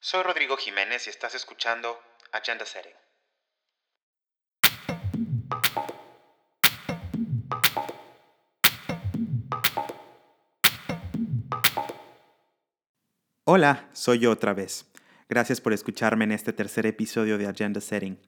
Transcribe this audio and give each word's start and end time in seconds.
Soy 0.00 0.22
Rodrigo 0.22 0.56
Jiménez 0.56 1.08
y 1.08 1.10
estás 1.10 1.34
escuchando 1.34 1.98
Agenda 2.30 2.64
Setting. 2.64 2.92
Hola, 13.44 13.88
soy 13.92 14.20
yo 14.20 14.30
otra 14.30 14.54
vez. 14.54 14.86
Gracias 15.28 15.60
por 15.60 15.72
escucharme 15.72 16.24
en 16.24 16.30
este 16.30 16.52
tercer 16.52 16.86
episodio 16.86 17.36
de 17.36 17.48
Agenda 17.48 17.80
Setting. 17.80 18.20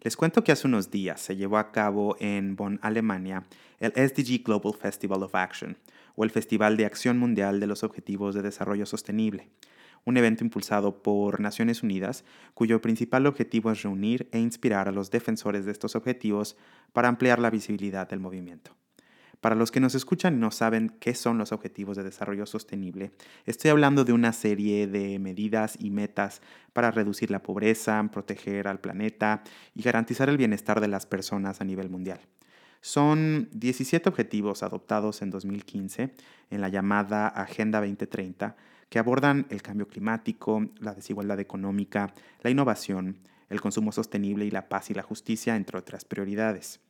Les 0.00 0.16
cuento 0.16 0.42
que 0.42 0.52
hace 0.52 0.66
unos 0.66 0.90
días 0.90 1.20
se 1.20 1.36
llevó 1.36 1.58
a 1.58 1.72
cabo 1.72 2.16
en 2.20 2.56
Bonn, 2.56 2.80
Alemania, 2.82 3.44
el 3.80 3.92
SDG 3.92 4.44
Global 4.44 4.72
Festival 4.72 5.22
of 5.22 5.34
Action, 5.34 5.76
o 6.16 6.24
el 6.24 6.30
Festival 6.30 6.78
de 6.78 6.86
Acción 6.86 7.18
Mundial 7.18 7.60
de 7.60 7.66
los 7.66 7.82
Objetivos 7.82 8.34
de 8.34 8.40
Desarrollo 8.40 8.86
Sostenible, 8.86 9.50
un 10.08 10.16
evento 10.16 10.42
impulsado 10.42 11.02
por 11.02 11.38
Naciones 11.38 11.82
Unidas, 11.82 12.24
cuyo 12.54 12.80
principal 12.80 13.26
objetivo 13.26 13.70
es 13.70 13.82
reunir 13.82 14.26
e 14.32 14.38
inspirar 14.38 14.88
a 14.88 14.92
los 14.92 15.10
defensores 15.10 15.66
de 15.66 15.72
estos 15.72 15.96
objetivos 15.96 16.56
para 16.94 17.08
ampliar 17.08 17.38
la 17.38 17.50
visibilidad 17.50 18.08
del 18.08 18.18
movimiento. 18.18 18.70
Para 19.42 19.54
los 19.54 19.70
que 19.70 19.80
nos 19.80 19.94
escuchan 19.94 20.34
y 20.34 20.38
no 20.38 20.50
saben 20.50 20.96
qué 20.98 21.14
son 21.14 21.36
los 21.36 21.52
Objetivos 21.52 21.96
de 21.96 22.04
Desarrollo 22.04 22.46
Sostenible, 22.46 23.12
estoy 23.44 23.70
hablando 23.70 24.04
de 24.04 24.14
una 24.14 24.32
serie 24.32 24.86
de 24.86 25.18
medidas 25.18 25.76
y 25.78 25.90
metas 25.90 26.40
para 26.72 26.90
reducir 26.90 27.30
la 27.30 27.42
pobreza, 27.42 28.02
proteger 28.10 28.66
al 28.66 28.80
planeta 28.80 29.42
y 29.74 29.82
garantizar 29.82 30.30
el 30.30 30.38
bienestar 30.38 30.80
de 30.80 30.88
las 30.88 31.04
personas 31.04 31.60
a 31.60 31.64
nivel 31.64 31.90
mundial. 31.90 32.18
Son 32.80 33.48
17 33.52 34.08
objetivos 34.08 34.62
adoptados 34.62 35.20
en 35.20 35.30
2015 35.30 36.14
en 36.50 36.60
la 36.60 36.70
llamada 36.70 37.28
Agenda 37.28 37.80
2030 37.80 38.56
que 38.88 38.98
abordan 38.98 39.46
el 39.50 39.62
cambio 39.62 39.88
climático, 39.88 40.66
la 40.78 40.94
desigualdad 40.94 41.40
económica, 41.40 42.12
la 42.42 42.50
innovación, 42.50 43.18
el 43.50 43.60
consumo 43.60 43.92
sostenible 43.92 44.44
y 44.44 44.50
la 44.50 44.68
paz 44.68 44.90
y 44.90 44.94
la 44.94 45.02
justicia, 45.02 45.56
entre 45.56 45.78
otras 45.78 46.04
prioridades. 46.04 46.80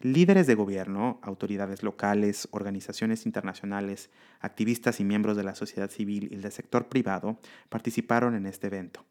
Líderes 0.00 0.48
de 0.48 0.56
gobierno, 0.56 1.20
autoridades 1.22 1.84
locales, 1.84 2.48
organizaciones 2.50 3.24
internacionales, 3.24 4.10
activistas 4.40 4.98
y 4.98 5.04
miembros 5.04 5.36
de 5.36 5.44
la 5.44 5.54
sociedad 5.54 5.90
civil 5.90 6.28
y 6.32 6.36
del 6.36 6.50
sector 6.50 6.88
privado 6.88 7.38
participaron 7.68 8.34
en 8.34 8.46
este 8.46 8.66
evento. 8.66 9.04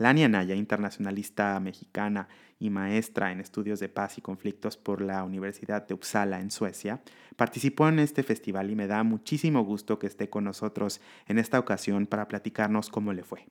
Lania 0.00 0.30
Naya, 0.30 0.54
internacionalista 0.54 1.60
mexicana 1.60 2.26
y 2.58 2.70
maestra 2.70 3.32
en 3.32 3.38
estudios 3.38 3.80
de 3.80 3.90
paz 3.90 4.16
y 4.16 4.22
conflictos 4.22 4.78
por 4.78 5.02
la 5.02 5.22
Universidad 5.24 5.86
de 5.86 5.92
Uppsala 5.92 6.40
en 6.40 6.50
Suecia, 6.50 7.00
participó 7.36 7.86
en 7.86 7.98
este 7.98 8.22
festival 8.22 8.70
y 8.70 8.76
me 8.76 8.86
da 8.86 9.02
muchísimo 9.02 9.62
gusto 9.62 9.98
que 9.98 10.06
esté 10.06 10.30
con 10.30 10.44
nosotros 10.44 11.02
en 11.28 11.38
esta 11.38 11.58
ocasión 11.58 12.06
para 12.06 12.28
platicarnos 12.28 12.88
cómo 12.88 13.12
le 13.12 13.24
fue. 13.24 13.44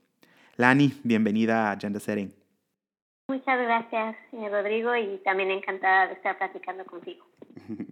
Lani, 0.57 0.91
bienvenida 1.03 1.69
a 1.69 1.73
Agenda 1.73 1.99
Setting. 1.99 2.33
Muchas 3.27 3.59
gracias, 3.61 4.15
Rodrigo, 4.31 4.95
y 4.95 5.19
también 5.23 5.51
encantada 5.51 6.07
de 6.07 6.13
estar 6.13 6.35
platicando 6.35 6.83
contigo. 6.83 7.27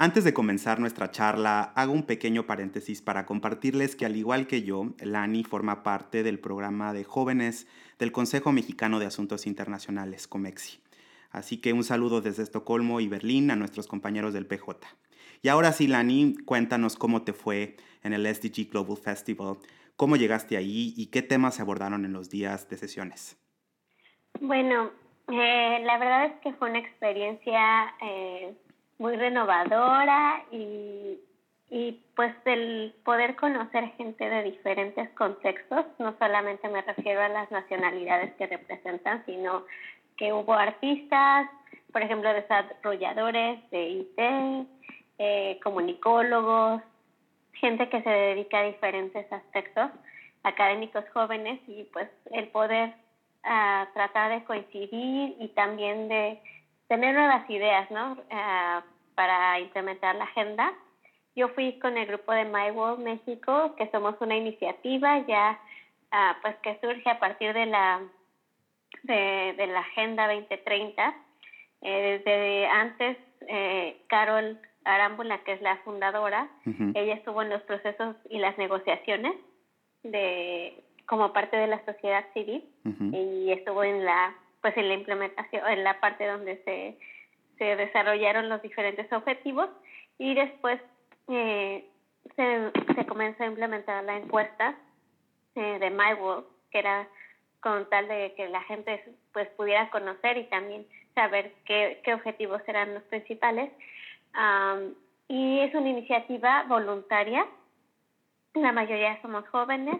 Antes 0.00 0.22
de 0.22 0.32
comenzar 0.32 0.78
nuestra 0.78 1.10
charla, 1.10 1.72
hago 1.74 1.92
un 1.92 2.04
pequeño 2.04 2.46
paréntesis 2.46 3.02
para 3.02 3.26
compartirles 3.26 3.96
que 3.96 4.06
al 4.06 4.14
igual 4.14 4.46
que 4.46 4.62
yo, 4.62 4.94
Lani 5.00 5.42
forma 5.42 5.82
parte 5.82 6.22
del 6.22 6.38
programa 6.38 6.92
de 6.92 7.02
jóvenes 7.02 7.66
del 7.98 8.12
Consejo 8.12 8.52
Mexicano 8.52 9.00
de 9.00 9.06
Asuntos 9.06 9.44
Internacionales, 9.44 10.28
COMEXI. 10.28 10.78
Así 11.32 11.60
que 11.60 11.72
un 11.72 11.82
saludo 11.82 12.20
desde 12.20 12.44
Estocolmo 12.44 13.00
y 13.00 13.08
Berlín 13.08 13.50
a 13.50 13.56
nuestros 13.56 13.88
compañeros 13.88 14.32
del 14.32 14.46
PJ. 14.46 14.86
Y 15.42 15.48
ahora 15.48 15.72
sí, 15.72 15.88
Lani, 15.88 16.36
cuéntanos 16.44 16.94
cómo 16.94 17.22
te 17.22 17.32
fue 17.32 17.76
en 18.04 18.12
el 18.12 18.32
SDG 18.32 18.70
Global 18.70 18.98
Festival, 18.98 19.56
cómo 19.96 20.14
llegaste 20.14 20.56
ahí 20.56 20.94
y 20.96 21.06
qué 21.06 21.22
temas 21.22 21.56
se 21.56 21.62
abordaron 21.62 22.04
en 22.04 22.12
los 22.12 22.30
días 22.30 22.68
de 22.68 22.76
sesiones. 22.76 23.36
Bueno, 24.40 24.92
eh, 25.26 25.80
la 25.84 25.98
verdad 25.98 26.26
es 26.26 26.40
que 26.40 26.52
fue 26.52 26.70
una 26.70 26.78
experiencia 26.78 27.96
eh, 28.00 28.54
muy 28.98 29.16
renovadora 29.16 30.44
y, 30.50 31.18
y 31.70 32.00
pues 32.16 32.34
el 32.44 32.94
poder 33.04 33.36
conocer 33.36 33.92
gente 33.96 34.28
de 34.28 34.42
diferentes 34.42 35.08
contextos, 35.10 35.86
no 35.98 36.16
solamente 36.18 36.68
me 36.68 36.82
refiero 36.82 37.22
a 37.22 37.28
las 37.28 37.50
nacionalidades 37.50 38.34
que 38.34 38.46
representan, 38.46 39.24
sino 39.26 39.64
que 40.16 40.32
hubo 40.32 40.52
artistas, 40.52 41.48
por 41.92 42.02
ejemplo, 42.02 42.32
desarrolladores 42.32 43.70
de 43.70 43.88
IT, 43.88 44.18
eh, 45.18 45.60
comunicólogos, 45.62 46.82
gente 47.54 47.88
que 47.88 48.02
se 48.02 48.10
dedica 48.10 48.58
a 48.58 48.64
diferentes 48.64 49.32
aspectos, 49.32 49.90
académicos 50.42 51.04
jóvenes 51.12 51.60
y 51.66 51.84
pues 51.84 52.08
el 52.32 52.48
poder 52.48 52.94
a 53.44 53.88
tratar 53.94 54.30
de 54.30 54.44
coincidir 54.44 55.36
y 55.38 55.48
también 55.54 56.08
de 56.08 56.40
tener 56.88 57.14
nuevas 57.14 57.48
ideas, 57.48 57.90
¿no? 57.90 58.12
Uh, 58.12 58.82
para 59.18 59.58
implementar 59.58 60.14
la 60.14 60.24
agenda. 60.24 60.72
Yo 61.34 61.48
fui 61.48 61.76
con 61.80 61.96
el 61.98 62.06
grupo 62.06 62.30
de 62.30 62.44
My 62.44 62.70
World 62.70 63.02
México, 63.02 63.74
que 63.74 63.90
somos 63.90 64.14
una 64.20 64.36
iniciativa 64.36 65.26
ya, 65.26 65.58
uh, 66.12 66.40
pues 66.40 66.54
que 66.62 66.78
surge 66.80 67.10
a 67.10 67.18
partir 67.18 67.52
de 67.52 67.66
la 67.66 68.00
de, 69.02 69.54
de 69.56 69.66
la 69.66 69.80
Agenda 69.80 70.32
2030. 70.32 71.16
Eh, 71.82 72.22
desde 72.24 72.66
antes, 72.68 73.16
eh, 73.48 74.00
Carol 74.06 74.60
Arámbula, 74.84 75.42
que 75.42 75.54
es 75.54 75.62
la 75.62 75.78
fundadora, 75.78 76.48
uh 76.64 76.70
-huh. 76.70 76.92
ella 76.94 77.14
estuvo 77.14 77.42
en 77.42 77.50
los 77.50 77.62
procesos 77.62 78.14
y 78.30 78.38
las 78.38 78.56
negociaciones 78.56 79.34
de 80.04 80.84
como 81.06 81.32
parte 81.32 81.56
de 81.56 81.66
la 81.66 81.84
sociedad 81.84 82.24
civil 82.34 82.62
uh 82.84 82.90
-huh. 82.90 83.10
y 83.16 83.50
estuvo 83.50 83.82
en 83.82 84.04
la 84.04 84.32
pues 84.62 84.76
en 84.76 84.86
la 84.88 84.94
implementación 84.94 85.66
en 85.66 85.82
la 85.82 85.98
parte 85.98 86.24
donde 86.24 86.62
se, 86.64 86.98
se 87.58 87.76
desarrollaron 87.76 88.48
los 88.48 88.62
diferentes 88.62 89.10
objetivos 89.12 89.68
y 90.18 90.34
después 90.34 90.80
eh, 91.28 91.84
se, 92.36 92.72
se 92.94 93.06
comenzó 93.06 93.42
a 93.42 93.46
implementar 93.46 94.04
la 94.04 94.16
encuesta 94.16 94.76
eh, 95.54 95.78
de 95.78 95.90
My 95.90 96.14
World 96.20 96.46
que 96.70 96.78
era 96.78 97.08
con 97.60 97.88
tal 97.90 98.06
de 98.08 98.34
que 98.36 98.48
la 98.48 98.62
gente 98.62 99.02
pues 99.32 99.48
pudiera 99.50 99.90
conocer 99.90 100.36
y 100.36 100.44
también 100.44 100.86
saber 101.14 101.52
qué, 101.64 102.00
qué 102.04 102.14
objetivos 102.14 102.62
eran 102.66 102.94
los 102.94 103.02
principales 103.04 103.70
um, 104.34 104.94
y 105.28 105.60
es 105.60 105.74
una 105.74 105.88
iniciativa 105.88 106.64
voluntaria 106.68 107.46
la 108.54 108.72
mayoría 108.72 109.20
somos 109.22 109.46
jóvenes 109.48 109.96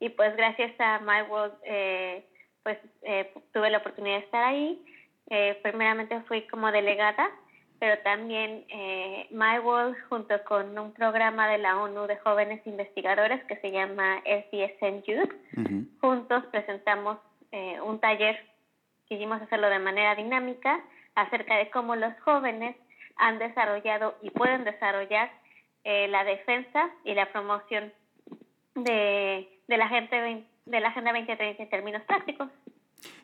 y 0.00 0.08
pues 0.10 0.36
gracias 0.36 0.72
a 0.80 0.98
My 1.00 1.22
World 1.30 1.54
eh, 1.64 2.24
pues 2.62 2.78
eh, 3.02 3.32
tuve 3.52 3.70
la 3.70 3.78
oportunidad 3.78 4.18
de 4.18 4.24
estar 4.24 4.44
ahí. 4.44 4.84
Eh, 5.34 5.58
primeramente 5.62 6.20
fui 6.28 6.42
como 6.42 6.70
delegada, 6.70 7.30
pero 7.78 7.98
también 8.02 8.66
eh, 8.68 9.26
My 9.30 9.60
World 9.60 9.96
junto 10.10 10.34
con 10.44 10.78
un 10.78 10.92
programa 10.92 11.48
de 11.48 11.56
la 11.56 11.80
ONU 11.80 12.06
de 12.06 12.18
jóvenes 12.18 12.60
investigadores 12.66 13.42
que 13.44 13.56
se 13.56 13.70
llama 13.70 14.22
SDSN 14.26 15.02
Youth, 15.04 15.32
uh 15.56 15.60
-huh. 15.60 15.86
juntos 16.02 16.44
presentamos 16.52 17.16
eh, 17.50 17.80
un 17.80 17.98
taller, 17.98 18.44
quisimos 19.08 19.40
hacerlo 19.40 19.70
de 19.70 19.78
manera 19.78 20.14
dinámica 20.16 20.84
acerca 21.14 21.56
de 21.56 21.70
cómo 21.70 21.96
los 21.96 22.12
jóvenes 22.20 22.76
han 23.16 23.38
desarrollado 23.38 24.14
y 24.20 24.28
pueden 24.28 24.64
desarrollar 24.64 25.30
eh, 25.84 26.08
la 26.08 26.24
defensa 26.24 26.90
y 27.04 27.14
la 27.14 27.32
promoción 27.32 27.90
de, 28.74 29.48
de, 29.66 29.76
la 29.78 29.88
gente, 29.88 30.44
de 30.66 30.80
la 30.80 30.88
Agenda 30.88 31.12
2030 31.12 31.62
en 31.62 31.70
términos 31.70 32.02
prácticos. 32.02 32.50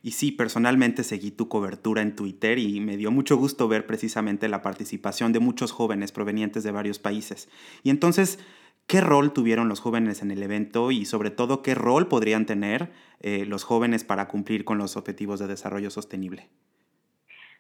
Y 0.03 0.13
sí, 0.13 0.33
personalmente 0.33 1.05
seguí 1.05 1.31
tu 1.31 1.49
cobertura 1.49 2.03
en 2.03 2.17
Twitter 2.17 2.59
y 2.59 2.81
me 2.81 2.97
dio 2.97 3.11
mucho 3.11 3.37
gusto 3.37 3.69
ver 3.69 3.87
precisamente 3.87 4.49
la 4.49 4.63
participación 4.63 5.33
de 5.33 5.41
muchos 5.41 5.73
jóvenes 5.73 6.13
provenientes 6.13 6.65
de 6.65 6.71
varios 6.71 6.99
países. 6.99 7.49
Y 7.83 7.91
entonces, 7.91 8.39
¿qué 8.87 9.01
rol 9.01 9.33
tuvieron 9.33 9.69
los 9.69 9.81
jóvenes 9.81 10.23
en 10.23 10.31
el 10.31 10.43
evento 10.43 10.91
y 10.91 11.05
sobre 11.05 11.31
todo 11.31 11.63
qué 11.63 11.75
rol 11.75 12.09
podrían 12.09 12.47
tener 12.47 12.91
eh, 13.21 13.45
los 13.47 13.65
jóvenes 13.65 14.05
para 14.05 14.29
cumplir 14.29 14.65
con 14.65 14.79
los 14.79 14.97
objetivos 14.97 15.41
de 15.41 15.47
desarrollo 15.47 15.91
sostenible? 15.91 16.49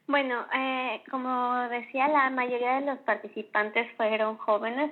Bueno, 0.09 0.47
eh, 0.55 1.03
como 1.11 1.69
decía, 1.69 2.09
la 2.09 2.31
mayoría 2.31 2.81
de 2.81 2.87
los 2.87 2.99
participantes 3.01 3.87
fueron 3.99 4.39
jóvenes, 4.39 4.91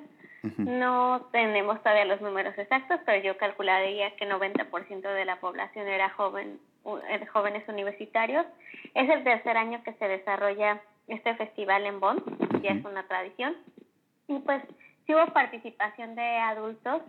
no 0.58 1.28
tenemos 1.32 1.82
todavía 1.82 2.04
los 2.04 2.20
números 2.20 2.56
exactos, 2.56 3.00
pero 3.04 3.22
yo 3.22 3.36
calcularía 3.36 4.14
que 4.16 4.28
90% 4.28 5.00
de 5.00 5.24
la 5.24 5.40
población 5.40 5.86
era 5.88 6.10
joven, 6.10 6.58
eh, 6.84 7.26
jóvenes 7.26 7.68
universitarios. 7.68 8.46
Es 8.94 9.08
el 9.08 9.24
tercer 9.24 9.56
año 9.56 9.82
que 9.84 9.94
se 9.94 10.08
desarrolla 10.08 10.80
este 11.08 11.34
festival 11.36 11.86
en 11.86 12.00
Bonn, 12.00 12.22
ya 12.62 12.70
es 12.70 12.84
una 12.84 13.06
tradición. 13.06 13.56
Y 14.28 14.38
pues 14.40 14.62
sí 15.06 15.14
hubo 15.14 15.26
participación 15.32 16.14
de 16.14 16.38
adultos 16.38 17.02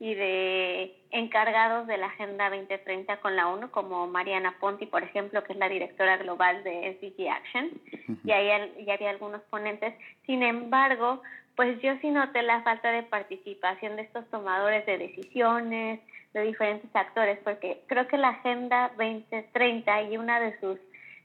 y 0.00 0.14
de 0.14 0.96
encargados 1.10 1.86
de 1.86 1.96
la 1.96 2.06
Agenda 2.06 2.50
2030 2.50 3.18
con 3.18 3.36
la 3.36 3.48
ONU, 3.48 3.70
como 3.70 4.08
Mariana 4.08 4.56
Ponti, 4.58 4.86
por 4.86 5.04
ejemplo, 5.04 5.44
que 5.44 5.52
es 5.52 5.58
la 5.58 5.68
directora 5.68 6.16
global 6.16 6.64
de 6.64 6.98
SDG 6.98 7.28
Action, 7.30 7.70
y 8.24 8.32
ahí 8.32 8.84
ya 8.84 8.94
había 8.94 9.10
algunos 9.10 9.40
ponentes. 9.42 9.94
Sin 10.26 10.42
embargo, 10.42 11.22
pues 11.56 11.80
yo 11.82 11.92
sí 12.00 12.10
noté 12.10 12.42
la 12.42 12.62
falta 12.62 12.90
de 12.90 13.02
participación 13.02 13.96
de 13.96 14.02
estos 14.02 14.28
tomadores 14.30 14.84
de 14.86 14.98
decisiones, 14.98 16.00
de 16.32 16.42
diferentes 16.42 16.94
actores, 16.94 17.38
porque 17.44 17.82
creo 17.86 18.08
que 18.08 18.18
la 18.18 18.30
Agenda 18.30 18.90
2030 18.98 20.02
y 20.02 20.16
una 20.16 20.40
de 20.40 20.58
sus 20.60 20.78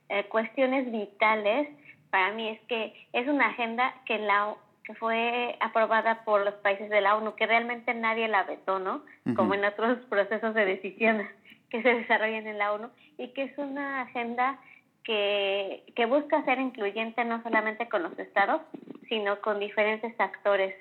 eh, 0.09 0.25
cuestiones 0.25 0.91
vitales 0.91 1.67
para 2.11 2.31
mí 2.31 2.49
es 2.49 2.59
que 2.61 2.93
es 3.13 3.27
una 3.27 3.47
agenda 3.47 3.93
que 4.05 4.17
la 4.19 4.55
que 4.83 4.95
fue 4.95 5.55
aprobada 5.59 6.23
por 6.23 6.43
los 6.43 6.55
países 6.55 6.89
de 6.89 7.01
la 7.01 7.15
ONU, 7.15 7.35
que 7.35 7.45
realmente 7.45 7.93
nadie 7.93 8.27
la 8.27 8.41
vetó, 8.41 8.79
¿no? 8.79 9.03
Como 9.35 9.53
en 9.53 9.63
otros 9.63 9.99
procesos 10.09 10.55
de 10.55 10.65
decisión 10.65 11.27
que 11.69 11.83
se 11.83 11.93
desarrollan 11.93 12.47
en 12.47 12.57
la 12.57 12.73
ONU, 12.73 12.89
y 13.19 13.27
que 13.27 13.43
es 13.43 13.57
una 13.59 14.01
agenda 14.01 14.57
que, 15.03 15.83
que 15.95 16.05
busca 16.05 16.43
ser 16.45 16.59
incluyente 16.59 17.23
no 17.25 17.41
solamente 17.43 17.87
con 17.89 18.03
los 18.03 18.17
estados, 18.19 18.61
sino 19.07 19.41
con 19.41 19.59
diferentes 19.59 20.17
actores, 20.19 20.75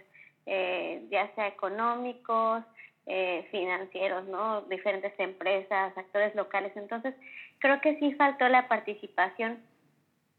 eh, 0.46 1.02
ya 1.10 1.32
sea 1.34 1.48
económicos, 1.48 2.62
eh, 3.06 3.48
financieros, 3.50 4.26
¿no? 4.26 4.62
Diferentes 4.62 5.12
empresas, 5.18 5.96
actores 5.96 6.34
locales. 6.34 6.72
Entonces, 6.76 7.14
creo 7.58 7.80
que 7.80 7.98
sí 7.98 8.12
faltó 8.14 8.48
la 8.48 8.68
participación 8.68 9.58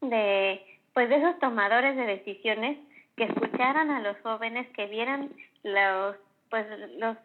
de, 0.02 0.64
pues, 0.94 1.10
de 1.10 1.16
esos 1.16 1.40
tomadores 1.40 1.96
de 1.96 2.06
decisiones 2.06 2.78
que 3.18 3.24
escucharan 3.24 3.90
a 3.90 4.02
los 4.02 4.18
jóvenes, 4.22 4.68
que 4.76 4.86
vieran 4.86 5.32
los, 5.64 6.16
pues, 6.50 6.66
los, 6.98 7.18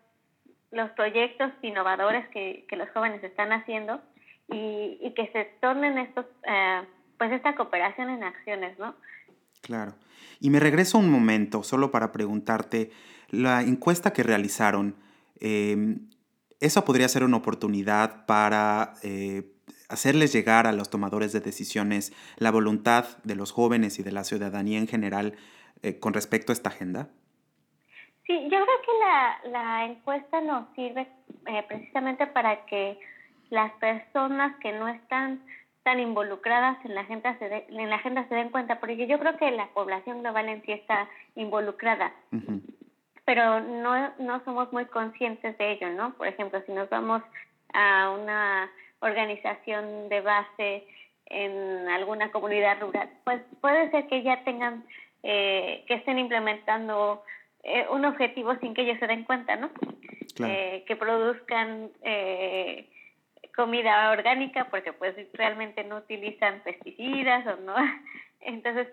los 0.71 0.91
proyectos 0.93 1.53
innovadores 1.63 2.27
que, 2.29 2.65
que 2.69 2.77
los 2.77 2.89
jóvenes 2.91 3.23
están 3.23 3.53
haciendo 3.53 4.01
y, 4.49 4.99
y 5.01 5.15
que 5.15 5.29
se 5.33 5.45
tornen 5.61 5.99
estos, 5.99 6.27
eh, 6.47 6.83
pues 7.19 7.33
esta 7.33 7.55
cooperación 7.55 8.11
en 8.11 8.25
acciones, 8.25 8.79
¿no? 8.79 8.95
Claro. 9.63 9.95
Y 10.41 10.51
me 10.51 10.61
regreso 10.61 10.99
un 10.99 11.11
momento 11.11 11.63
solo 11.63 11.91
para 11.91 12.13
preguntarte, 12.13 12.91
la 13.31 13.63
encuesta 13.63 14.13
que 14.13 14.23
realizaron, 14.23 14.97
eh, 15.41 15.97
¿esa 16.61 16.85
podría 16.85 17.09
ser 17.09 17.25
una 17.25 17.39
oportunidad 17.39 18.27
para 18.27 18.95
eh, 19.03 19.55
hacerles 19.89 20.33
llegar 20.33 20.67
a 20.67 20.73
los 20.73 20.91
tomadores 20.91 21.33
de 21.33 21.41
decisiones 21.41 22.13
la 22.37 22.51
voluntad 22.51 23.19
de 23.25 23.37
los 23.37 23.53
jóvenes 23.53 23.99
y 23.99 24.03
de 24.03 24.13
la 24.13 24.25
ciudadanía 24.25 24.79
en 24.79 24.89
general 24.89 25.35
eh, 25.83 25.99
con 25.99 26.15
respecto 26.15 26.53
a 26.53 26.55
esta 26.55 26.71
agenda? 26.71 27.09
Sí, 28.27 28.33
yo 28.45 28.49
creo 28.49 28.65
que 28.65 28.93
la, 29.01 29.51
la 29.51 29.85
encuesta 29.85 30.41
nos 30.41 30.75
sirve 30.75 31.07
eh, 31.47 31.65
precisamente 31.69 32.27
para 32.27 32.65
que 32.67 32.99
las 33.51 33.73
personas 33.73 34.57
que 34.61 34.73
no 34.73 34.89
están 34.89 35.41
tan 35.83 36.01
involucradas 36.01 36.83
en 36.85 36.95
la 36.95 37.03
agenda 37.03 37.39
se 37.39 37.67
en 37.69 37.91
la 37.91 37.97
agenda 37.97 38.27
se 38.29 38.35
den 38.35 38.49
cuenta, 38.49 38.81
porque 38.81 39.07
yo 39.07 39.19
creo 39.19 39.37
que 39.37 39.51
la 39.51 39.67
población 39.69 40.23
global 40.23 40.49
en 40.49 40.63
sí 40.63 40.73
está 40.73 41.09
involucrada, 41.35 42.13
pero 43.27 43.61
no, 43.61 44.13
no 44.19 44.43
somos 44.45 44.73
muy 44.73 44.87
conscientes 44.87 45.57
de 45.59 45.73
ello, 45.73 45.91
¿no? 45.91 46.15
Por 46.15 46.27
ejemplo, 46.27 46.63
si 46.67 46.73
nos 46.73 46.89
vamos 46.89 47.23
a 47.75 48.11
una 48.11 48.71
organización 49.01 50.09
de 50.09 50.21
base 50.23 50.87
en 51.27 51.89
alguna 51.89 52.31
comunidad 52.33 52.81
rural, 52.81 53.11
pues 53.25 53.43
puede 53.61 53.91
ser 53.91 54.07
que 54.07 54.23
ya 54.23 54.43
tengan 54.45 54.85
eh, 55.23 55.85
que 55.87 55.95
estén 55.95 56.19
implementando 56.19 57.23
eh, 57.63 57.87
un 57.91 58.05
objetivo 58.05 58.55
sin 58.57 58.75
que 58.75 58.83
ellos 58.83 58.99
se 59.01 59.07
den 59.07 59.25
cuenta, 59.25 59.57
¿no? 59.57 59.71
Eh, 60.39 60.85
que 60.87 60.97
produzcan 60.97 61.91
eh, 62.03 62.89
comida 63.55 64.11
orgánica 64.11 64.67
porque 64.71 64.93
pues 64.93 65.15
realmente 65.33 65.85
no 65.85 65.99
utilizan 65.99 66.61
pesticidas 66.61 67.47
o 67.47 67.57
no. 67.57 67.75
Entonces, 68.41 68.89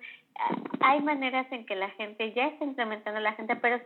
hay 0.79 1.01
maneras 1.01 1.45
en 1.51 1.65
que 1.65 1.75
la 1.75 1.89
gente 1.91 2.31
ya 2.33 2.47
está 2.47 2.63
implementando 2.65 3.19
la 3.19 3.33
gente, 3.33 3.55
pero 3.55 3.81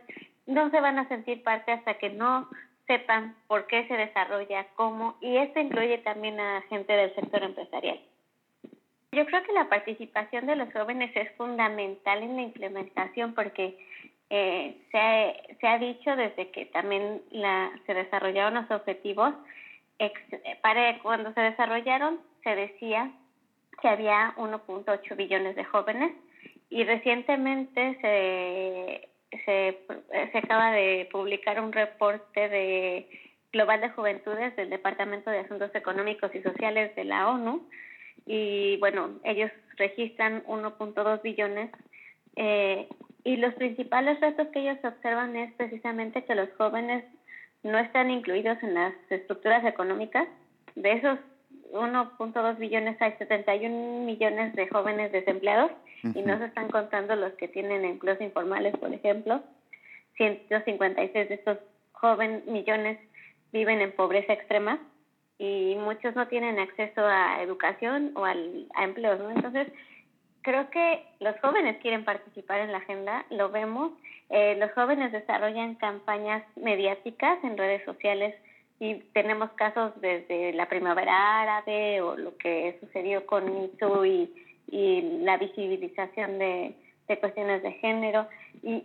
no 0.46 0.70
se 0.70 0.80
van 0.80 0.98
a 0.98 1.08
sentir 1.08 1.42
parte 1.42 1.72
hasta 1.72 1.94
que 1.94 2.10
no 2.10 2.48
sepan 2.86 3.34
por 3.48 3.66
qué 3.66 3.86
se 3.88 3.94
desarrolla, 3.94 4.66
cómo, 4.76 5.16
y 5.20 5.36
esto 5.36 5.58
incluye 5.58 5.98
también 5.98 6.38
a 6.38 6.62
gente 6.68 6.92
del 6.92 7.14
sector 7.16 7.42
empresarial. 7.42 8.00
Yo 9.12 9.26
creo 9.26 9.42
que 9.42 9.52
la 9.52 9.68
participación 9.68 10.46
de 10.46 10.56
los 10.56 10.72
jóvenes 10.72 11.10
es 11.16 11.30
fundamental 11.36 12.22
en 12.22 12.36
la 12.36 12.42
implementación 12.42 13.34
porque 13.34 13.76
eh, 14.30 14.76
se, 14.90 14.98
ha, 14.98 15.32
se 15.60 15.66
ha 15.66 15.78
dicho 15.78 16.14
desde 16.14 16.50
que 16.50 16.66
también 16.66 17.22
la, 17.30 17.72
se 17.86 17.94
desarrollaron 17.94 18.54
los 18.54 18.70
objetivos, 18.70 19.34
para 20.62 20.98
cuando 21.00 21.32
se 21.32 21.40
desarrollaron 21.40 22.20
se 22.42 22.54
decía 22.54 23.10
que 23.80 23.88
había 23.88 24.34
1.8 24.36 25.16
billones 25.16 25.56
de 25.56 25.64
jóvenes 25.64 26.12
y 26.70 26.84
recientemente 26.84 27.98
se, 28.00 29.08
se, 29.44 29.78
se 30.32 30.38
acaba 30.38 30.72
de 30.72 31.08
publicar 31.10 31.60
un 31.60 31.72
reporte 31.72 32.48
de 32.48 33.08
Global 33.52 33.80
de 33.80 33.90
Juventudes 33.90 34.54
del 34.56 34.70
Departamento 34.70 35.30
de 35.30 35.38
Asuntos 35.38 35.74
Económicos 35.74 36.34
y 36.34 36.42
Sociales 36.42 36.94
de 36.94 37.04
la 37.04 37.30
ONU, 37.30 37.68
y 38.26 38.76
bueno, 38.78 39.10
ellos 39.24 39.50
registran 39.76 40.42
1.2 40.44 41.22
billones 41.22 41.70
eh, 42.34 42.88
y 43.24 43.36
los 43.36 43.54
principales 43.54 44.20
retos 44.20 44.48
que 44.48 44.60
ellos 44.60 44.78
observan 44.84 45.36
es 45.36 45.52
precisamente 45.54 46.24
que 46.24 46.34
los 46.34 46.48
jóvenes 46.58 47.04
no 47.62 47.78
están 47.78 48.10
incluidos 48.10 48.58
en 48.62 48.74
las 48.74 48.94
estructuras 49.10 49.64
económicas. 49.64 50.28
De 50.74 50.92
esos 50.92 51.18
1.2 51.72 52.58
billones 52.58 53.00
hay 53.00 53.12
71 53.12 54.04
millones 54.04 54.54
de 54.54 54.68
jóvenes 54.68 55.12
desempleados 55.12 55.70
y 56.02 56.22
no 56.22 56.38
se 56.38 56.46
están 56.46 56.68
contando 56.68 57.16
los 57.16 57.32
que 57.34 57.48
tienen 57.48 57.84
empleos 57.84 58.20
informales, 58.20 58.76
por 58.76 58.92
ejemplo. 58.92 59.42
156 60.16 61.28
de 61.28 61.34
estos 61.34 61.58
jóvenes 61.92 62.46
millones 62.46 62.98
viven 63.52 63.80
en 63.80 63.92
pobreza 63.92 64.32
extrema 64.32 64.78
y 65.38 65.76
muchos 65.78 66.14
no 66.14 66.28
tienen 66.28 66.58
acceso 66.58 67.04
a 67.04 67.42
educación 67.42 68.12
o 68.14 68.24
al, 68.24 68.66
a 68.74 68.84
empleos, 68.84 69.18
¿no? 69.18 69.30
Entonces, 69.30 69.68
creo 70.42 70.70
que 70.70 71.04
los 71.20 71.38
jóvenes 71.40 71.76
quieren 71.82 72.04
participar 72.04 72.60
en 72.60 72.72
la 72.72 72.78
agenda, 72.78 73.26
lo 73.30 73.50
vemos. 73.50 73.92
Eh, 74.30 74.56
los 74.58 74.72
jóvenes 74.72 75.12
desarrollan 75.12 75.76
campañas 75.76 76.42
mediáticas 76.56 77.42
en 77.44 77.56
redes 77.56 77.84
sociales 77.84 78.34
y 78.80 78.94
tenemos 79.14 79.50
casos 79.52 79.92
desde 80.00 80.52
la 80.52 80.68
primavera 80.68 81.42
árabe 81.42 82.00
o 82.02 82.16
lo 82.16 82.36
que 82.36 82.76
sucedió 82.80 83.24
con 83.24 83.44
MeToo 83.44 84.04
y, 84.04 84.30
y 84.68 85.02
la 85.22 85.36
visibilización 85.36 86.38
de, 86.38 86.74
cuestiones 87.20 87.62
de 87.62 87.72
género. 87.72 88.26
Y 88.62 88.84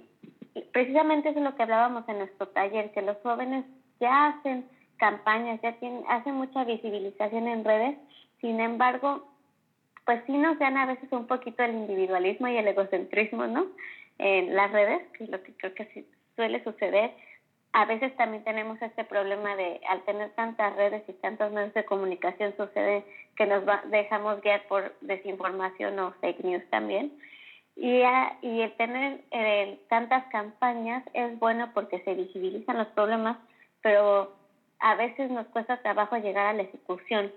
precisamente 0.72 1.30
eso 1.30 1.40
es 1.40 1.46
lo 1.46 1.56
que 1.56 1.64
hablábamos 1.64 2.08
en 2.08 2.20
nuestro 2.20 2.48
taller, 2.50 2.92
que 2.92 3.02
los 3.02 3.18
jóvenes 3.24 3.66
ya 4.00 4.28
hacen 4.28 4.66
campañas, 4.98 5.60
ya 5.62 5.74
tienen, 5.74 6.04
hacen 6.08 6.36
mucha 6.36 6.64
visibilización 6.64 7.48
en 7.48 7.66
redes, 7.66 7.98
sin 8.40 8.60
embargo, 8.60 9.28
pues 10.06 10.22
sí 10.26 10.34
nos 10.34 10.58
dan 10.60 10.78
a 10.78 10.86
veces 10.86 11.12
un 11.12 11.28
poquito 11.28 11.64
el 11.64 11.74
individualismo 11.74 12.48
y 12.48 12.58
el 12.58 12.68
egocentrismo, 12.68 13.48
¿no? 13.48 13.68
En 14.24 14.56
las 14.56 14.72
redes, 14.72 15.02
que 15.18 15.24
es 15.24 15.32
lo 15.32 15.42
que 15.42 15.52
creo 15.54 15.74
que 15.74 16.06
suele 16.36 16.64
suceder. 16.64 17.12
A 17.74 17.86
veces 17.86 18.16
también 18.18 18.44
tenemos 18.44 18.80
este 18.80 19.04
problema 19.04 19.56
de, 19.56 19.82
al 19.90 20.04
tener 20.04 20.30
tantas 20.36 20.76
redes 20.76 21.02
y 21.08 21.14
tantos 21.14 21.52
medios 21.52 21.74
de 21.74 21.86
comunicación, 21.86 22.54
sucede 22.56 23.04
que 23.36 23.48
nos 23.48 23.64
dejamos 23.90 24.40
guiar 24.44 24.62
por 24.68 24.94
desinformación 25.02 25.98
o 25.98 26.12
fake 26.22 26.44
news 26.44 26.64
también. 26.70 27.12
Y, 27.76 28.04
y 28.44 28.62
el 28.62 28.72
tener 28.78 29.22
eh, 29.32 29.80
tantas 29.90 30.24
campañas 30.26 31.04
es 31.16 31.40
bueno 31.40 31.72
porque 31.74 32.04
se 32.04 32.14
visibilizan 32.14 32.78
los 32.78 32.90
problemas, 32.90 33.40
pero 33.82 34.36
a 34.82 34.94
veces 34.94 35.32
nos 35.32 35.48
cuesta 35.48 35.82
trabajo 35.82 36.16
llegar 36.18 36.46
a 36.46 36.54
la 36.54 36.62
ejecución. 36.62 37.32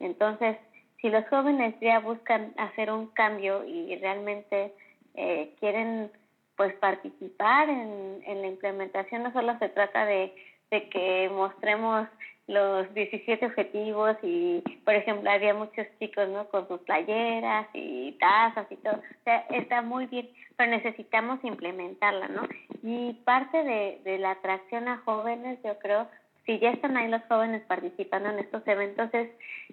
Entonces, 0.00 0.56
si 1.02 1.10
los 1.10 1.28
jóvenes 1.28 1.74
ya 1.82 1.98
buscan 1.98 2.54
hacer 2.56 2.90
un 2.90 3.08
cambio 3.08 3.66
y 3.66 3.94
realmente 3.96 4.72
eh, 5.14 5.52
quieren 5.60 6.10
pues 6.56 6.74
participar 6.74 7.68
en, 7.68 8.22
en 8.26 8.42
la 8.42 8.46
implementación, 8.48 9.22
no 9.22 9.32
solo 9.32 9.58
se 9.58 9.68
trata 9.68 10.04
de, 10.04 10.34
de 10.70 10.88
que 10.88 11.30
mostremos 11.32 12.08
los 12.46 12.92
17 12.94 13.46
objetivos 13.46 14.16
y, 14.22 14.62
por 14.84 14.94
ejemplo, 14.94 15.30
había 15.30 15.54
muchos 15.54 15.86
chicos, 15.98 16.28
¿no? 16.28 16.48
Con 16.48 16.66
sus 16.68 16.80
playeras 16.80 17.68
y 17.72 18.12
tazas 18.12 18.66
y 18.70 18.76
todo. 18.76 18.94
O 18.94 19.24
sea, 19.24 19.46
está 19.50 19.82
muy 19.82 20.06
bien, 20.06 20.28
pero 20.56 20.70
necesitamos 20.70 21.42
implementarla, 21.44 22.28
¿no? 22.28 22.42
Y 22.82 23.14
parte 23.24 23.62
de, 23.62 24.00
de 24.04 24.18
la 24.18 24.32
atracción 24.32 24.88
a 24.88 24.98
jóvenes, 24.98 25.58
yo 25.64 25.78
creo, 25.78 26.08
si 26.44 26.58
ya 26.58 26.70
están 26.70 26.96
ahí 26.96 27.08
los 27.08 27.22
jóvenes 27.28 27.62
participando 27.62 28.30
en 28.30 28.40
estos 28.40 28.66
eventos, 28.66 29.08
es, 29.12 29.30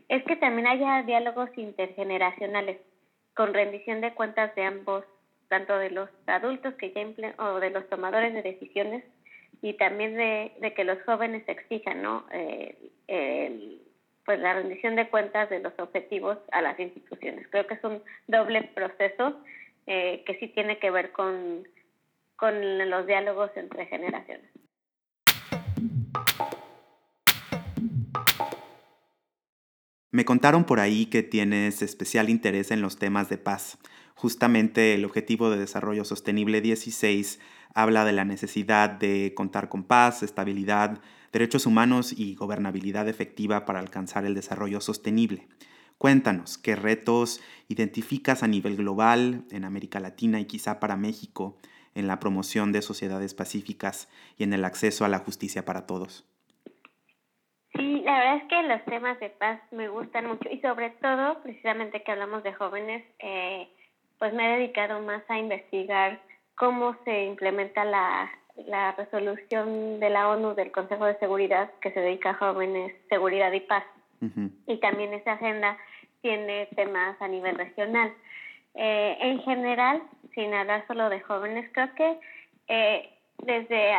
es 0.07 0.23
que 0.23 0.35
también 0.35 0.67
haya 0.67 1.03
diálogos 1.03 1.49
intergeneracionales 1.57 2.77
con 3.35 3.53
rendición 3.53 4.01
de 4.01 4.13
cuentas 4.13 4.53
de 4.55 4.63
ambos, 4.63 5.03
tanto 5.49 5.77
de 5.77 5.89
los 5.89 6.09
adultos 6.27 6.73
que 6.75 6.91
ya 6.93 7.33
o 7.43 7.59
de 7.59 7.71
los 7.71 7.87
tomadores 7.89 8.33
de 8.33 8.41
decisiones 8.41 9.03
y 9.61 9.73
también 9.73 10.15
de, 10.15 10.73
que 10.73 10.83
los 10.83 11.01
jóvenes 11.03 11.43
exijan, 11.47 12.01
¿no? 12.01 12.25
Eh, 12.31 13.81
pues 14.25 14.39
la 14.39 14.53
rendición 14.53 14.95
de 14.95 15.09
cuentas 15.09 15.49
de 15.49 15.59
los 15.59 15.73
objetivos 15.79 16.37
a 16.51 16.61
las 16.61 16.79
instituciones. 16.79 17.47
Creo 17.49 17.67
que 17.67 17.73
es 17.73 17.83
un 17.83 18.01
doble 18.27 18.63
proceso 18.75 19.41
eh, 19.87 20.23
que 20.25 20.35
sí 20.35 20.47
tiene 20.49 20.77
que 20.77 20.91
ver 20.91 21.11
con 21.11 21.65
con 22.39 22.89
los 22.89 23.05
diálogos 23.05 23.51
entre 23.55 23.85
generaciones. 23.85 24.49
Me 30.11 30.25
contaron 30.25 30.63
por 30.63 30.79
ahí 30.79 31.05
que 31.05 31.21
tienes 31.21 31.81
especial 31.81 32.29
interés 32.29 32.71
en 32.71 32.81
los 32.81 32.97
temas 32.97 33.29
de 33.29 33.37
paz. 33.37 33.77
Justamente 34.19 34.95
el 34.95 35.05
Objetivo 35.05 35.49
de 35.49 35.57
Desarrollo 35.57 36.03
Sostenible 36.03 36.59
16 36.59 37.39
habla 37.73 38.03
de 38.03 38.11
la 38.11 38.25
necesidad 38.25 38.89
de 38.89 39.33
contar 39.33 39.69
con 39.69 39.85
paz, 39.85 40.23
estabilidad, 40.23 40.99
derechos 41.31 41.65
humanos 41.65 42.11
y 42.11 42.35
gobernabilidad 42.35 43.07
efectiva 43.07 43.63
para 43.63 43.79
alcanzar 43.79 44.25
el 44.25 44.35
desarrollo 44.35 44.81
sostenible. 44.81 45.47
Cuéntanos, 45.97 46.57
¿qué 46.57 46.75
retos 46.75 47.39
identificas 47.69 48.43
a 48.43 48.49
nivel 48.49 48.75
global, 48.75 49.45
en 49.51 49.63
América 49.63 50.01
Latina 50.01 50.41
y 50.41 50.47
quizá 50.47 50.81
para 50.81 50.97
México, 50.97 51.57
en 51.95 52.07
la 52.07 52.19
promoción 52.19 52.73
de 52.73 52.81
sociedades 52.81 53.33
pacíficas 53.33 54.09
y 54.37 54.43
en 54.43 54.51
el 54.51 54.65
acceso 54.65 55.05
a 55.05 55.07
la 55.07 55.19
justicia 55.19 55.63
para 55.63 55.87
todos? 55.87 56.27
Sí, 57.73 58.01
la 58.03 58.19
verdad 58.19 58.35
es 58.35 58.43
que 58.49 58.63
los 58.63 58.83
temas 58.83 59.17
de 59.21 59.29
paz 59.29 59.61
me 59.71 59.87
gustan 59.87 60.25
mucho 60.25 60.49
y 60.51 60.59
sobre 60.59 60.89
todo, 60.89 61.41
precisamente 61.41 62.03
que 62.03 62.11
hablamos 62.11 62.43
de 62.43 62.53
jóvenes, 62.53 63.05
eh, 63.19 63.69
pues 64.19 64.33
me 64.33 64.45
he 64.45 64.57
dedicado 64.57 65.01
más 65.01 65.23
a 65.29 65.37
investigar 65.37 66.19
cómo 66.55 66.95
se 67.05 67.25
implementa 67.25 67.85
la, 67.85 68.29
la 68.67 68.91
resolución 68.91 69.99
de 69.99 70.09
la 70.09 70.29
ONU 70.29 70.53
del 70.53 70.71
Consejo 70.71 71.05
de 71.05 71.17
Seguridad 71.19 71.71
que 71.81 71.91
se 71.91 72.01
dedica 72.01 72.31
a 72.31 72.33
jóvenes, 72.35 72.93
seguridad 73.09 73.51
y 73.53 73.61
paz. 73.61 73.83
Y 74.67 74.77
también 74.81 75.13
esa 75.13 75.33
agenda 75.33 75.77
tiene 76.21 76.67
temas 76.75 77.15
a 77.21 77.27
nivel 77.29 77.55
regional. 77.57 78.13
Eh, 78.75 79.17
en 79.21 79.39
general, 79.43 80.03
sin 80.35 80.53
hablar 80.53 80.85
solo 80.87 81.09
de 81.09 81.21
jóvenes, 81.21 81.69
creo 81.73 81.95
que 81.95 82.19
eh, 82.67 83.09
desde 83.37 83.93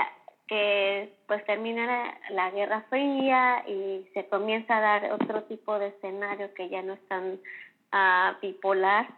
que 0.46 1.12
pues 1.26 1.44
termina 1.46 2.12
la, 2.30 2.50
Guerra 2.50 2.84
Fría 2.90 3.64
y 3.68 4.06
se 4.12 4.26
comienza 4.26 4.76
a 4.76 4.80
dar 4.80 5.12
otro 5.12 5.44
tipo 5.44 5.78
de 5.78 5.88
escenario 5.88 6.52
que 6.54 6.68
ya 6.68 6.82
no 6.82 6.94
es 6.94 7.08
tan 7.08 7.38
uh, 7.92 8.40
bipolar, 8.42 9.08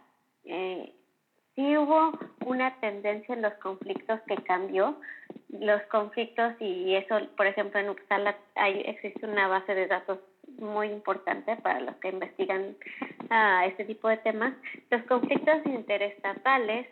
eh, 0.45 0.93
sí 1.55 1.77
hubo 1.77 2.17
una 2.45 2.79
tendencia 2.79 3.35
en 3.35 3.41
los 3.41 3.53
conflictos 3.55 4.19
que 4.27 4.35
cambió. 4.43 4.97
Los 5.49 5.81
conflictos, 5.83 6.53
y 6.59 6.95
eso, 6.95 7.19
por 7.37 7.45
ejemplo, 7.45 7.79
en 7.79 7.89
Uppsala 7.89 8.35
hay, 8.55 8.81
existe 8.85 9.25
una 9.25 9.47
base 9.47 9.75
de 9.75 9.87
datos 9.87 10.19
muy 10.57 10.87
importante 10.87 11.55
para 11.57 11.79
los 11.79 11.95
que 11.97 12.09
investigan 12.09 12.75
uh, 13.29 13.65
este 13.65 13.85
tipo 13.85 14.07
de 14.07 14.17
temas. 14.17 14.53
Los 14.89 15.03
conflictos 15.03 15.65
interestatales 15.65 16.87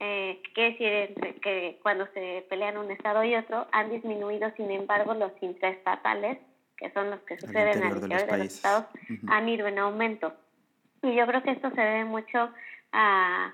eh, 0.00 0.42
quiere 0.54 0.70
decir 0.72 0.88
entre 0.88 1.34
que 1.36 1.78
cuando 1.82 2.06
se 2.08 2.44
pelean 2.48 2.76
un 2.76 2.90
estado 2.90 3.24
y 3.24 3.34
otro, 3.34 3.66
han 3.72 3.90
disminuido, 3.90 4.50
sin 4.56 4.70
embargo, 4.70 5.14
los 5.14 5.32
intraestatales, 5.40 6.38
que 6.76 6.90
son 6.90 7.10
los 7.10 7.20
que 7.20 7.38
suceden 7.38 7.82
al 7.82 7.96
interior 7.96 8.26
de 8.26 8.38
los, 8.38 8.46
estados, 8.46 8.86
han 9.28 9.48
ido 9.48 9.66
en 9.66 9.78
aumento. 9.78 10.34
Y 11.02 11.14
yo 11.14 11.26
creo 11.26 11.42
que 11.42 11.52
esto 11.52 11.70
se 11.70 11.80
debe 11.80 12.04
mucho 12.04 12.50
a 12.94 13.52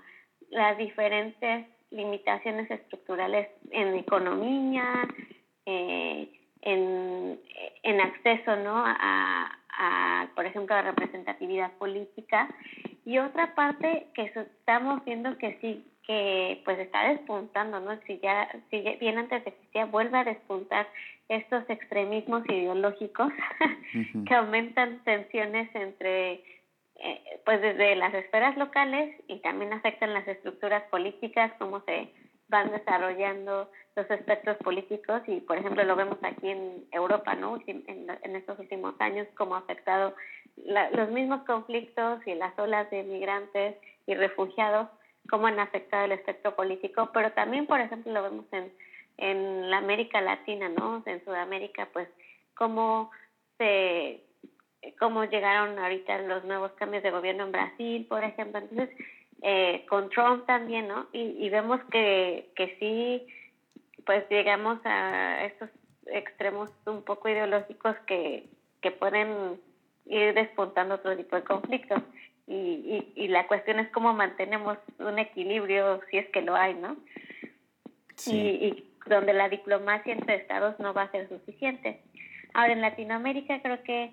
las 0.51 0.79
diferentes 0.79 1.67
limitaciones 1.91 2.71
estructurales 2.71 3.49
en 3.73 3.97
economía, 3.97 5.09
eh, 5.67 6.29
en, 6.63 7.41
en 7.83 8.01
acceso 8.01 8.55
¿no? 8.57 8.85
a, 8.87 9.59
a, 9.77 10.29
por 10.37 10.47
ejemplo, 10.47 10.77
a 10.77 10.83
representatividad 10.83 11.73
política. 11.73 12.49
Y 13.05 13.19
otra 13.19 13.55
parte 13.55 14.07
que 14.15 14.31
estamos 14.35 15.05
viendo 15.05 15.37
que 15.39 15.59
sí 15.61 15.85
que 16.07 16.61
pues 16.65 16.79
está 16.79 17.09
despuntando, 17.09 17.79
¿no? 17.79 17.97
Si 18.07 18.19
ya, 18.19 18.49
si 18.71 18.81
bien 19.01 19.19
antes 19.19 19.47
existía, 19.47 19.85
vuelve 19.87 20.19
a 20.19 20.25
despuntar 20.25 20.89
estos 21.29 21.63
extremismos 21.71 22.43
ideológicos 22.49 23.33
que 24.27 24.35
aumentan 24.35 24.99
tensiones 25.05 25.73
entre, 25.75 26.43
eh, 27.01 27.41
pues 27.45 27.61
desde 27.61 27.97
las 27.97 28.15
esferas 28.15 28.57
locales 28.57 29.15
y 29.27 29.41
también 29.41 29.73
afectan 29.73 30.15
las 30.15 30.27
estructuras 30.29 30.83
políticas, 30.91 31.53
cómo 31.59 31.81
se 31.83 32.13
van 32.49 32.71
desarrollando 32.71 33.71
los 33.97 34.11
espectros 34.11 34.57
políticos 34.59 35.23
y, 35.27 35.41
por 35.41 35.59
ejemplo, 35.59 35.85
lo 35.85 35.97
vemos 35.97 36.19
aquí 36.23 36.49
en 36.49 36.85
Europa, 36.93 37.35
¿no? 37.35 37.59
En, 37.67 37.85
en 37.87 38.37
estos 38.37 38.59
últimos 38.59 38.95
años, 39.01 39.27
cómo 39.37 39.55
ha 39.55 39.59
afectado 39.59 40.15
los 40.57 41.11
mismos 41.11 41.43
conflictos 41.45 42.21
y 42.27 42.35
las 42.35 42.59
olas 42.59 42.91
de 42.91 43.03
migrantes 43.03 43.77
y 44.07 44.15
refugiados 44.15 44.89
cómo 45.29 45.47
han 45.47 45.61
afectado 45.61 46.05
el 46.05 46.13
espectro 46.13 46.55
político, 46.57 47.11
pero 47.13 47.33
también, 47.33 47.67
por 47.67 47.81
ejemplo, 47.81 48.13
lo 48.13 48.23
vemos 48.23 48.47
en, 48.53 48.73
en 49.19 49.71
la 49.71 49.79
América 49.79 50.21
Latina, 50.21 50.69
¿no? 50.69 51.03
En 51.07 51.25
Sudamérica, 51.25 51.89
pues, 51.93 52.09
cómo 52.55 53.11
se 53.59 54.25
cómo 54.99 55.25
llegaron 55.25 55.79
ahorita 55.79 56.19
los 56.23 56.45
nuevos 56.45 56.73
cambios 56.73 57.03
de 57.03 57.11
gobierno 57.11 57.45
en 57.45 57.53
Brasil, 57.53 58.07
por 58.09 58.25
ejemplo. 58.25 58.61
Entonces, 58.61 58.91
eh, 59.43 59.85
con 59.89 60.11
Trump 60.11 60.47
también, 60.47 60.89
¿no? 60.89 61.07
Y, 61.13 61.37
y 61.45 61.49
vemos 61.51 61.81
que, 61.91 62.51
que 62.57 62.77
sí, 62.79 63.27
pues 64.05 64.29
llegamos 64.29 64.79
a 64.85 65.45
estos 65.45 65.71
extremos 66.07 66.71
un 66.87 67.03
poco 67.03 67.29
ideológicos 67.29 67.97
que, 68.07 68.49
que 68.81 68.91
pueden 68.91 69.61
ir 70.07 70.35
despuntando 70.35 70.97
otro 70.97 71.17
tipo 71.17 71.37
de 71.37 71.45
conflictos 71.45 72.03
y, 72.47 73.13
y, 73.15 73.29
la 73.29 73.47
cuestión 73.47 73.79
es 73.79 73.89
cómo 73.91 74.13
mantenemos 74.13 74.77
un 74.99 75.21
equilibrio 75.21 76.01
si 76.11 76.19
es 76.19 76.29
que 76.31 76.43
lo 76.43 76.57
hay, 76.57 76.75
¿no? 76.75 76.97
Y, 78.27 78.37
y, 78.37 78.93
donde 79.07 79.33
la 79.33 79.49
diplomacia 79.49 80.13
entre 80.13 80.35
estados 80.35 80.79
no 80.81 80.93
va 80.93 81.03
a 81.03 81.11
ser 81.13 81.29
suficiente. 81.29 82.03
Ahora, 82.53 82.73
en 82.73 82.81
Latinoamérica 82.81 83.63
creo 83.63 83.83
que 83.85 84.13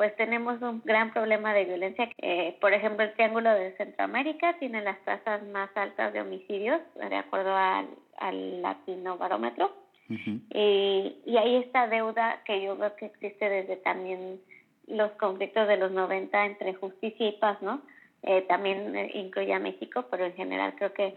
pues 0.00 0.16
tenemos 0.16 0.62
un 0.62 0.80
gran 0.82 1.12
problema 1.12 1.52
de 1.52 1.66
violencia. 1.66 2.08
Eh, 2.22 2.56
por 2.62 2.72
ejemplo, 2.72 3.04
el 3.04 3.12
Triángulo 3.12 3.52
de 3.52 3.76
Centroamérica 3.76 4.58
tiene 4.58 4.80
las 4.80 4.98
tasas 5.04 5.42
más 5.48 5.68
altas 5.74 6.14
de 6.14 6.22
homicidios, 6.22 6.80
de 6.94 7.16
acuerdo 7.16 7.54
al, 7.54 7.86
al 8.16 8.62
Latino 8.62 9.18
Barómetro. 9.18 9.70
y, 10.08 11.16
y 11.26 11.36
ahí 11.36 11.56
está 11.56 11.86
deuda 11.86 12.40
que 12.46 12.62
yo 12.62 12.78
veo 12.78 12.96
que 12.96 13.04
existe 13.04 13.46
desde 13.46 13.76
también 13.76 14.40
los 14.86 15.10
conflictos 15.18 15.68
de 15.68 15.76
los 15.76 15.92
90 15.92 16.46
entre 16.46 16.72
justicia 16.72 17.28
y 17.28 17.32
paz, 17.32 17.60
¿no? 17.60 17.82
Eh, 18.22 18.40
también 18.48 18.96
eh, 18.96 19.10
incluye 19.12 19.52
a 19.52 19.58
México, 19.58 20.06
pero 20.10 20.24
en 20.24 20.32
general 20.32 20.76
creo 20.76 20.94
que 20.94 21.08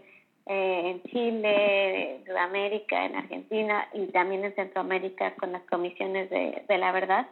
eh, 0.44 0.90
en 0.90 1.02
Chile, 1.04 2.16
en 2.16 2.26
Sudamérica, 2.26 3.06
en 3.06 3.16
Argentina 3.16 3.88
y 3.94 4.08
también 4.08 4.44
en 4.44 4.54
Centroamérica 4.54 5.34
con 5.36 5.52
las 5.52 5.62
comisiones 5.62 6.28
de, 6.28 6.64
de 6.68 6.76
la 6.76 6.92
verdad, 6.92 7.26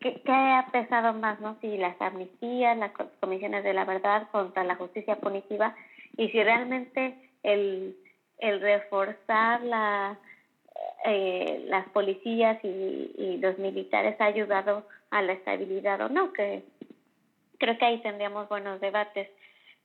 ¿qué, 0.00 0.20
¿qué, 0.24 0.32
ha 0.32 0.68
pesado 0.72 1.12
más, 1.14 1.40
no? 1.40 1.56
Si 1.60 1.76
las 1.76 2.00
amnistías, 2.00 2.76
las 2.76 2.92
comisiones 3.20 3.64
de 3.64 3.74
la 3.74 3.84
verdad 3.84 4.28
contra 4.30 4.64
la 4.64 4.76
justicia 4.76 5.16
punitiva 5.16 5.74
y 6.16 6.28
si 6.28 6.42
realmente 6.42 7.14
el, 7.42 7.96
el 8.38 8.60
reforzar 8.60 9.62
la, 9.62 10.18
eh, 11.04 11.64
las 11.68 11.88
policías 11.90 12.58
y, 12.64 13.12
y 13.16 13.38
los 13.38 13.58
militares 13.58 14.20
ha 14.20 14.24
ayudado 14.26 14.86
a 15.10 15.22
la 15.22 15.32
estabilidad 15.32 16.00
o 16.00 16.08
no, 16.08 16.32
que 16.32 16.62
creo 17.58 17.78
que 17.78 17.84
ahí 17.84 17.98
tendríamos 17.98 18.48
buenos 18.48 18.80
debates. 18.80 19.28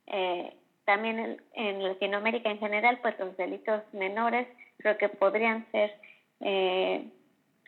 Eh, 0.08 0.53
también 0.86 1.39
en, 1.53 1.84
Latinoamérica 1.84 2.50
en 2.50 2.60
general, 2.60 3.00
pues 3.01 3.17
los 3.20 3.36
delitos 3.38 3.81
menores 3.93 4.48
creo 4.77 4.98
que 4.98 5.10
podrían 5.10 5.65
ser, 5.72 5.93
eh, 6.41 7.05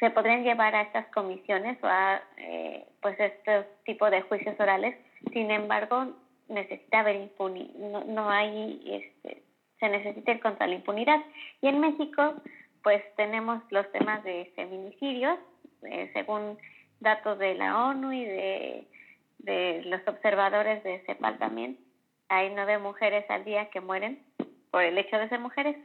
se 0.04 0.10
podrían 0.10 0.44
llevar 0.44 0.76
a 0.76 0.82
estas 0.82 1.08
comisiones 1.14 1.82
o 1.82 1.88
a 1.88 2.22
eh, 2.36 2.86
pues 3.02 3.18
estos 3.18 3.66
tipos 3.86 4.12
de 4.12 4.22
juicios 4.24 4.60
orales. 4.60 4.98
Sin 5.32 5.50
embargo, 5.50 6.08
necesita 6.50 7.00
haber 7.00 7.16
impunidad, 7.16 7.74
no, 7.76 8.04
no 8.04 8.30
hay, 8.30 8.82
este, 8.86 9.44
se 9.80 9.88
necesita 9.88 10.34
ir 10.34 10.42
contra 10.42 10.68
la 10.68 10.76
impunidad. 10.76 11.22
Y 11.62 11.70
en 11.70 11.80
México, 11.80 12.34
pues 12.84 13.02
tenemos 13.16 13.64
los 13.70 13.90
temas 13.94 14.22
de 14.26 14.52
feminicidios, 14.58 15.40
eh, 15.84 16.12
según 16.12 16.58
datos 17.00 17.40
de 17.40 17.56
la 17.56 17.86
ONU 17.86 18.12
y 18.12 18.26
de, 18.26 18.88
de 19.38 19.84
los 19.86 20.06
observadores 20.06 20.84
de 20.84 21.00
CEPAL 21.06 21.38
también. 21.38 21.78
Hay 22.28 22.52
nueve 22.54 22.78
mujeres 22.78 23.24
al 23.30 23.46
día 23.46 23.70
que 23.70 23.80
mueren 23.80 24.22
por 24.70 24.84
el 24.84 24.98
hecho 24.98 25.18
de 25.18 25.30
ser 25.30 25.40
mujeres 25.40 25.78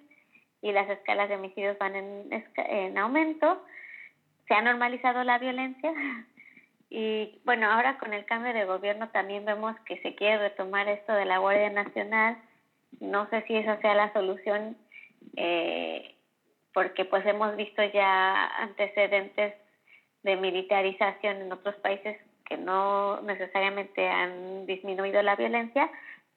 y 0.60 0.72
las 0.72 0.90
escalas 0.90 1.28
de 1.28 1.37
homicidios 1.37 1.78
van 1.78 1.94
en, 1.94 2.44
en 2.56 2.98
aumento. 2.98 3.62
Se 4.48 4.54
ha 4.54 4.62
normalizado 4.62 5.22
la 5.24 5.38
violencia 5.38 5.92
y 6.90 7.40
bueno, 7.44 7.70
ahora 7.70 7.98
con 7.98 8.14
el 8.14 8.24
cambio 8.24 8.52
de 8.52 8.64
gobierno 8.64 9.08
también 9.10 9.44
vemos 9.44 9.78
que 9.80 10.00
se 10.00 10.14
quiere 10.14 10.38
retomar 10.38 10.88
esto 10.88 11.12
de 11.12 11.26
la 11.26 11.38
Guardia 11.38 11.70
Nacional. 11.70 12.38
No 13.00 13.28
sé 13.28 13.44
si 13.46 13.56
esa 13.56 13.80
sea 13.80 13.94
la 13.94 14.12
solución, 14.12 14.76
eh, 15.36 16.14
porque 16.72 17.04
pues 17.04 17.24
hemos 17.26 17.54
visto 17.56 17.82
ya 17.84 18.46
antecedentes 18.62 19.54
de 20.22 20.36
militarización 20.36 21.42
en 21.42 21.52
otros 21.52 21.76
países 21.76 22.18
que 22.46 22.56
no 22.56 23.20
necesariamente 23.20 24.08
han 24.08 24.64
disminuido 24.66 25.22
la 25.22 25.36
violencia, 25.36 25.90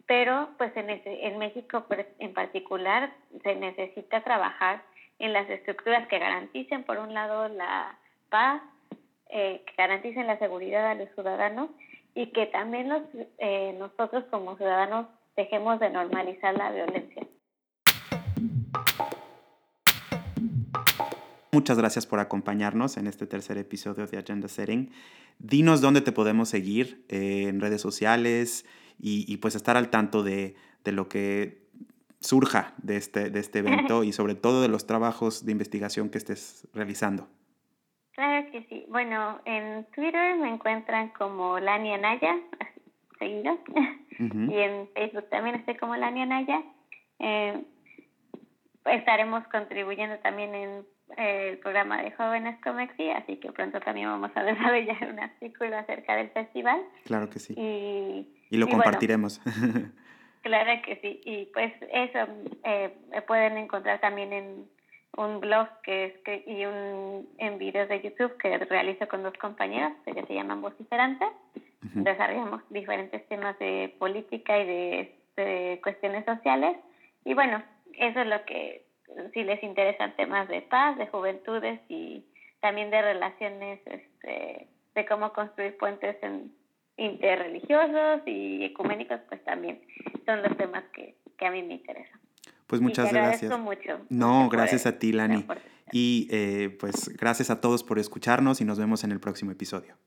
pero 0.05 0.49
pues 0.57 0.75
en, 0.75 0.89
en 0.89 1.37
México 1.37 1.85
pues, 1.87 2.05
en 2.19 2.33
particular 2.33 3.11
se 3.43 3.55
necesita 3.55 4.21
trabajar 4.21 4.83
en 5.19 5.33
las 5.33 5.49
estructuras 5.49 6.07
que 6.07 6.19
garanticen, 6.19 6.83
por 6.83 6.97
un 6.97 7.13
lado, 7.13 7.47
la 7.47 7.97
paz, 8.31 8.63
eh, 9.29 9.63
que 9.67 9.73
garanticen 9.77 10.25
la 10.25 10.39
seguridad 10.39 10.89
a 10.89 10.95
los 10.95 11.09
ciudadanos 11.13 11.69
y 12.15 12.27
que 12.27 12.47
también 12.47 12.89
los, 12.89 13.03
eh, 13.37 13.75
nosotros 13.77 14.23
como 14.31 14.57
ciudadanos 14.57 15.05
dejemos 15.37 15.79
de 15.79 15.91
normalizar 15.91 16.55
la 16.57 16.71
violencia. 16.71 17.27
Muchas 21.53 21.77
gracias 21.77 22.05
por 22.05 22.19
acompañarnos 22.19 22.97
en 22.97 23.07
este 23.07 23.27
tercer 23.27 23.57
episodio 23.57 24.07
de 24.07 24.17
Agenda 24.17 24.47
Setting. 24.47 24.89
Dinos 25.37 25.81
dónde 25.81 26.01
te 26.01 26.13
podemos 26.13 26.47
seguir 26.49 27.05
eh, 27.09 27.47
en 27.49 27.59
redes 27.59 27.81
sociales 27.81 28.65
y, 29.03 29.35
pues 29.37 29.55
estar 29.55 29.77
al 29.77 29.89
tanto 29.89 30.23
de, 30.23 30.55
de, 30.83 30.91
lo 30.91 31.09
que 31.09 31.63
surja 32.19 32.73
de 32.77 32.97
este, 32.97 33.31
de 33.31 33.39
este 33.39 33.59
evento 33.59 34.03
y 34.05 34.13
sobre 34.13 34.35
todo 34.35 34.61
de 34.61 34.67
los 34.67 34.85
trabajos 34.85 35.43
de 35.43 35.51
investigación 35.51 36.09
que 36.09 36.19
estés 36.19 36.67
realizando. 36.73 37.27
Claro 38.21 38.51
que 38.51 38.61
sí. 38.69 38.85
Bueno, 38.87 39.41
en 39.45 39.83
Twitter 39.95 40.35
me 40.35 40.47
encuentran 40.49 41.09
como 41.09 41.57
Lania 41.59 41.97
Naya, 41.97 42.37
seguido. 43.17 43.57
y 44.19 44.57
en 44.59 44.87
Facebook 44.93 45.27
también 45.31 45.55
estoy 45.55 45.75
como 45.75 45.95
Lania 45.95 46.27
Naya. 46.27 46.61
Eh, 47.17 47.63
estaremos 48.85 49.43
contribuyendo 49.47 50.19
también 50.19 50.53
en 50.53 50.85
el 51.17 51.57
programa 51.57 52.03
de 52.03 52.11
Jóvenes 52.11 52.59
Comexi, 52.63 53.09
así 53.09 53.37
que 53.37 53.51
pronto 53.51 53.79
también 53.79 54.07
vamos 54.07 54.29
a 54.35 54.43
desarrollar 54.43 55.11
un 55.11 55.19
artículo 55.19 55.75
acerca 55.75 56.15
del 56.15 56.29
festival. 56.29 56.79
Claro 57.05 57.27
que 57.27 57.39
sí. 57.39 57.55
Y, 57.57 58.27
y 58.51 58.57
lo 58.57 58.67
compartiremos. 58.67 59.41
claro 60.43 60.79
que 60.85 60.95
sí. 60.97 61.21
Y 61.25 61.45
pues 61.45 61.73
eso 61.91 62.19
eh, 62.65 62.95
pueden 63.25 63.57
encontrar 63.57 63.99
también 63.99 64.31
en 64.31 64.69
un 65.17 65.39
blog 65.39 65.67
que 65.83 66.05
es 66.05 66.17
que, 66.19 66.43
y 66.47 66.65
un 66.65 67.27
en 67.37 67.57
videos 67.57 67.89
de 67.89 68.01
YouTube 68.01 68.37
que 68.37 68.57
realizo 68.57 69.07
con 69.07 69.23
dos 69.23 69.33
compañeras 69.37 69.93
que 70.05 70.13
se 70.13 70.33
llaman 70.33 70.61
Vociferantes. 70.61 71.29
Desarrollamos 71.81 72.61
diferentes 72.69 73.27
temas 73.27 73.57
de 73.59 73.93
política 73.99 74.57
y 74.59 74.65
de, 74.65 75.15
de 75.35 75.79
cuestiones 75.83 76.23
sociales. 76.25 76.77
Y 77.25 77.33
bueno, 77.33 77.61
eso 77.97 78.21
es 78.21 78.27
lo 78.27 78.45
que 78.45 78.85
si 79.33 79.43
les 79.43 79.61
interesan 79.63 80.15
temas 80.15 80.47
de 80.47 80.61
paz, 80.61 80.97
de 80.97 81.07
juventudes 81.07 81.81
y 81.89 82.23
también 82.61 82.91
de 82.91 83.01
relaciones, 83.01 83.79
este, 83.85 84.67
de 84.95 85.05
cómo 85.05 85.33
construir 85.33 85.77
puentes 85.77 86.17
interreligiosos 86.97 88.21
y 88.25 88.63
ecuménicos, 88.63 89.19
pues 89.27 89.43
también 89.43 89.81
son 90.25 90.41
los 90.43 90.55
temas 90.55 90.83
que, 90.93 91.15
que 91.37 91.45
a 91.45 91.51
mí 91.51 91.63
me 91.63 91.73
interesan. 91.75 92.20
Pues 92.71 92.79
muchas 92.79 93.07
y 93.07 93.09
te 93.09 93.15
gracias. 93.17 93.59
Mucho, 93.59 93.99
no, 94.07 94.47
gracias 94.47 94.85
a 94.85 94.97
ti, 94.97 95.11
Lani. 95.11 95.45
Y 95.91 96.29
eh, 96.31 96.77
pues 96.79 97.09
gracias 97.17 97.49
a 97.49 97.59
todos 97.59 97.83
por 97.83 97.99
escucharnos 97.99 98.61
y 98.61 98.63
nos 98.63 98.79
vemos 98.79 99.03
en 99.03 99.11
el 99.11 99.19
próximo 99.19 99.51
episodio. 99.51 99.97